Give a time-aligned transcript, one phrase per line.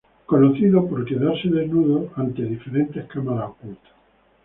[0.19, 3.91] Es conocido por quedarse desnudo en diferentes cámaras ocultas.